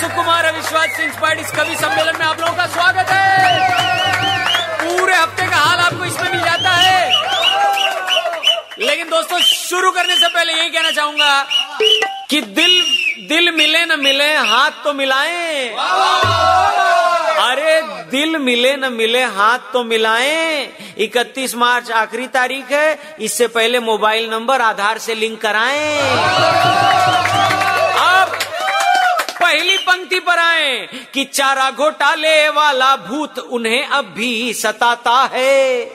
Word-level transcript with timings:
शिव 0.00 0.08
कुमार 0.08 0.44
अविश्वास 0.44 0.88
से 0.96 1.04
इंस्पायर्ड 1.04 1.40
इस 1.40 1.50
कवि 1.50 1.74
सम्मेलन 1.74 2.18
में 2.18 2.26
आप 2.26 2.40
लोगों 2.40 2.54
का 2.54 2.66
स्वागत 2.66 3.06
है। 3.10 3.58
पूरे 4.72 5.14
हफ़्ते 5.14 5.46
का 5.46 5.56
हाल 5.56 5.78
आपको 5.78 6.04
इसमें 6.04 6.30
मिल 6.30 6.40
जाता 6.40 6.70
है। 6.70 7.12
लेकिन 8.78 9.08
दोस्तों, 9.08 9.38
शुरू 9.40 9.90
करने 9.90 10.16
से 10.16 10.28
पहले 10.28 10.52
यही 10.52 10.68
कहना 10.68 10.90
चाहूँगा 10.90 11.46
कि 12.30 12.40
दिल 12.40 12.86
दिल 13.28 13.50
मिले 13.50 13.86
न 13.86 14.00
मिले, 14.00 14.36
हाथ 14.36 14.70
तो 14.70 14.92
मिलाएँ। 14.92 15.68
अरे, 17.50 17.82
दिल 17.82 18.38
मिले 18.38 18.76
न 18.76 18.92
मिले, 18.92 19.24
हाथ 19.24 19.58
तो 19.58 19.84
मिलाएँ। 19.84 20.72
31 20.98 21.54
मार्च 21.54 21.90
आखिरी 21.90 22.26
तारीख 22.26 22.72
है। 22.72 23.16
इससे 23.20 23.46
पहले 23.46 23.80
मोबाइल 23.80 24.30
नंबर 24.30 24.60
आधार 24.60 24.98
से 24.98 25.14
लिंक 25.14 25.40
कराएँ। 25.40 25.98
पहली 29.40 29.76
पंक्ति 29.78 30.18
पर 30.20 30.38
आए 30.38 30.88
कि 31.14 31.24
चारा 31.24 31.70
घोटाले 31.70 32.48
वाला 32.48 32.96
भूत 32.96 33.38
उन्हें 33.38 33.86
अब 33.86 34.04
भी 34.04 34.52
सताता 34.54 35.30
है। 35.32 35.90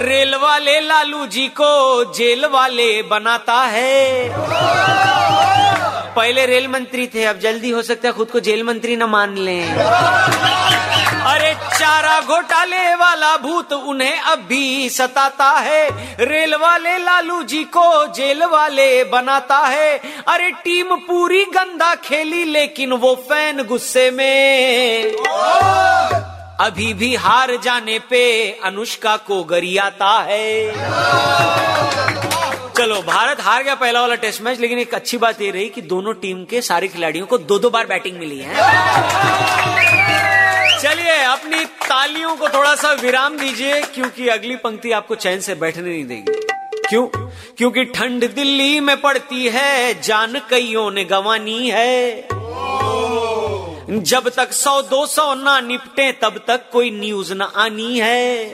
रेल 0.00 0.34
वाले 0.34 0.80
लालू 0.80 1.26
जी 1.26 1.46
को 1.48 2.04
जेल 2.14 2.46
वाले 2.46 3.02
बनाता 3.02 3.60
है। 3.66 4.28
पहले 6.16 6.46
रेल 6.46 6.68
मंत्री 6.68 7.06
थे, 7.06 7.24
अब 7.24 7.38
जल्दी 7.38 7.70
हो 7.70 7.82
सकता 7.82 8.08
है 8.08 8.14
खुद 8.14 8.30
को 8.30 8.40
जेल 8.40 8.62
मंत्री 8.62 8.96
न 8.96 9.02
मान 9.02 9.36
लें। 9.38 9.74
अरे 11.28 11.54
चारा 11.54 12.20
घोटाले 12.20 12.94
वाला 12.94 13.36
भूत 13.36 13.72
उन्हें 13.72 14.20
अब 14.20 14.38
भी 14.38 14.88
सताता 14.90 15.50
है। 15.50 15.88
रेल 16.20 16.54
वाले 16.54 16.98
लालू 16.98 17.42
जी 17.42 17.64
को 17.64 18.06
जेल 18.06 18.44
वाले 18.44 19.04
बनाता 19.04 19.58
है। 19.58 19.98
अरे 20.28 20.50
टीम 20.50 20.96
पूरी 20.96 21.44
गंदा 21.44 21.94
खेली, 21.94 22.44
लेकिन 22.44 22.92
वो 22.92 23.14
फ़ैन 23.28 23.62
गुस्से 23.62 24.10
में। 24.10 25.04
अभी 26.60 26.94
भी 26.94 27.14
हार 27.14 27.56
जाने 27.56 27.98
पे 27.98 28.50
अनुष्का 28.64 29.16
को 29.16 29.44
गरियाता 29.44 30.18
है। 30.28 30.72
चलो, 32.78 33.02
भारत 33.02 33.40
हार 33.40 33.62
गया 33.62 33.74
पहला 33.74 34.00
वाला 34.00 34.14
टेस्ट 34.14 34.42
मैच, 34.42 34.60
लेकिन 34.60 34.78
एक 34.78 34.94
अच्छी 34.94 35.18
बात 35.18 35.42
ये 35.42 35.50
रही 35.50 35.68
कि 35.68 35.82
दोनों 35.82 36.14
टीम 36.14 36.44
के 36.44 36.62
सारे 36.62 36.88
खिलाड़ियों 36.88 37.26
को 37.26 37.38
दो 37.38 37.58
दो 37.58 37.70
बार 37.70 37.86
बैटिंग 37.86 38.18
मिली 38.18 38.38
है। 38.38 38.54
अपनी 41.58 41.86
तालियों 41.88 42.36
को 42.36 42.48
थोड़ा 42.48 42.74
सा 42.74 42.92
विराम 42.92 43.36
दीजिए, 43.38 43.80
क्योंकि 43.82 44.28
अगली 44.28 44.56
पंक्ति 44.56 44.90
आपको 44.92 45.14
चैन 45.14 45.40
से 45.40 45.54
बैठने 45.54 45.88
नहीं 45.90 46.04
देगी। 46.04 46.40
क्यों? 46.88 47.06
क्योंकि 47.58 47.84
ठंड 47.84 48.34
दिल्ली 48.34 48.80
में 48.80 49.00
पड़ती 49.00 49.48
है, 49.48 50.00
जान 50.00 50.38
कईयों 50.50 50.90
ने 50.90 51.04
गंवानी 51.04 51.70
है। 51.70 52.28
जब 53.90 54.28
तक 54.28 54.52
सौ 54.52 54.82
दो 54.82 55.06
सौ 55.06 55.34
ना 55.34 55.60
निपटे, 55.60 56.10
तब 56.12 56.44
तक 56.46 56.70
कोई 56.72 56.90
न्यूज़ 56.90 57.34
न 57.34 57.42
आनी 57.42 57.98
है। 57.98 58.46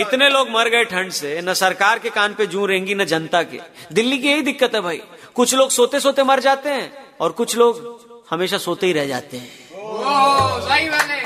इतने 0.00 0.28
लोग 0.28 0.50
मर 0.50 0.68
गए 0.68 0.84
ठंड 0.84 1.12
से, 1.12 1.40
न 1.42 1.54
सरकार 1.54 1.98
के 1.98 2.10
कान 2.10 2.34
पे 2.34 2.46
जू 2.46 2.66
रहेंगी 2.66 2.94
न 2.94 3.04
जनता 3.04 3.42
के। 3.42 3.60
दिल्ली 3.92 4.18
की 4.18 4.28
यही 4.28 4.42
दिक्कत 4.42 4.74
है 4.74 4.80
भाई। 4.80 5.02
कुछ 5.34 5.54
लोग 5.54 5.70
सोते 5.70 6.00
सोते 6.00 6.22
मर 6.22 6.40
जाते 6.40 6.68
हैं, 6.68 6.92
और 7.20 7.32
कुछ 7.32 7.56
लोग 7.56 8.24
हमेशा 8.30 8.58
सोते 8.58 8.86
ही 8.86 8.92
रह 8.92 9.06
जाते 9.06 9.36
हैं। 9.36 9.61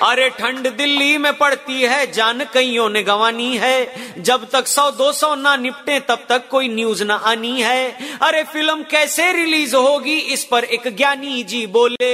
अरे 0.02 0.28
ठंड 0.30 0.66
दिल्ली 0.76 1.18
में 1.18 1.32
पड़ती 1.32 1.82
है, 1.82 2.12
जान 2.12 2.44
कईयों 2.44 2.88
ने 2.90 3.02
गंवानी 3.02 3.56
है। 3.56 4.22
जब 4.22 4.46
तक 4.50 4.66
सौ 4.66 4.90
दो 4.90 5.12
सौ 5.12 5.34
ना 5.34 5.56
निपटे, 5.56 5.98
तब 6.00 6.26
तक 6.28 6.48
कोई 6.48 6.68
न्यूज़ 6.68 7.04
ना 7.04 7.14
आनी 7.14 7.62
है। 7.62 7.90
अरे 8.22 8.42
फ़िल्म 8.44 8.82
कैसे 8.82 9.32
रिलीज़ 9.32 9.76
होगी, 9.76 10.16
इस 10.16 10.44
पर 10.44 10.64
एक 10.64 10.96
ज्ञानी 10.96 11.42
जी 11.42 11.66
बोले। 11.66 12.12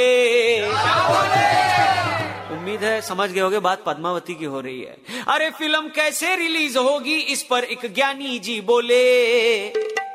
उम्मीद 2.53 2.85
है 2.85 3.01
समझ 3.01 3.31
गए 3.31 3.41
होगे, 3.41 3.59
बात 3.59 3.83
पद्मावती 3.87 4.35
की 4.35 4.45
हो 4.45 4.61
रही 4.61 4.81
है। 4.81 4.97
अरे 5.29 5.51
फ़िल्म 5.51 5.89
कैसे 5.89 6.35
रिलीज़ 6.37 6.79
होगी, 6.79 7.17
इस 7.17 7.43
पर 7.43 7.65
एक 7.65 7.95
ज्ञानी 7.95 8.39
जी 8.39 8.61
बोले। 8.61 9.03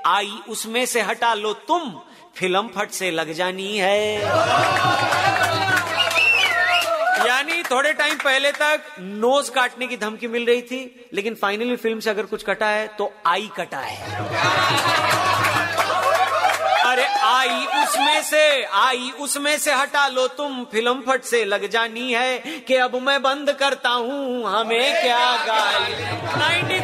आई 0.06 0.40
उसमें 0.50 0.86
से 0.86 1.02
हटा 1.02 1.34
लो 1.34 1.54
तुम, 1.54 1.92
फ़िल्म 2.38 2.68
फट 2.68 2.92
से 2.92 3.12
लग 3.12 3.34
जानी 3.34 3.78
है। 3.78 4.18
पहले 8.38 8.52
तक 8.52 8.82
नोज़ 9.02 9.50
काटने 9.52 9.88
की 9.88 9.98
धमकी 9.98 10.28
मिल 10.28 10.46
रही 10.46 10.62
थी, 10.62 11.10
लेकिन 11.14 11.36
फाइनली 11.36 11.76
फ़िल्म 11.76 12.00
से 12.00 12.10
अगर 12.10 12.26
कुछ 12.26 12.44
कटा 12.44 12.68
है 12.68 12.88
तो 12.88 13.12
आई 13.28 13.50
कटा 13.58 13.78
है। 13.78 13.96
अरे 16.86 17.06
आई 17.24 17.66
उसमें 17.84 18.22
से, 18.24 18.64
आई 18.64 19.12
उसमें 19.20 19.58
से 19.58 19.74
हटा 19.74 20.08
लो 20.08 20.28
तुम, 20.28 20.64
फ़िल्म 20.64 21.02
फट 21.08 21.24
से 21.24 21.44
लग 21.46 21.68
जानी 21.70 22.14
है 22.14 22.38
कि 22.68 22.76
अब 22.76 22.96
मैं 23.02 23.22
बंद 23.22 23.52
करता 23.54 23.90
हूँ, 23.90 24.44
हमें 24.46 25.02
क्या 25.02 25.36
गाली? 25.48 25.94
93.1 26.38 26.38
बजाते 26.38 26.76
रहो 26.76 26.77